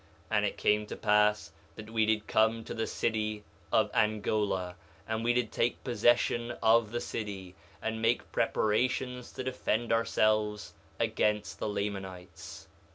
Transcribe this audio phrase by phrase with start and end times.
[0.31, 4.75] 2:4 And it came to pass that we did come to the city of Angola,
[5.07, 11.59] and we did take possession of the city, and make preparations to defend ourselves against
[11.59, 12.67] the Lamanites.